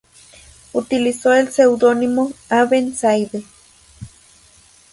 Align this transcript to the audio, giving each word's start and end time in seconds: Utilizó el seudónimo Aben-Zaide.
Utilizó 0.73 1.31
el 1.31 1.51
seudónimo 1.51 2.33
Aben-Zaide. 2.49 3.43